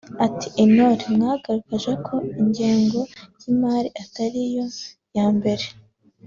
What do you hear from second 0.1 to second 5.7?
ati“Intore mwagaragaje ko ingengo y’imari atari yo ya mbere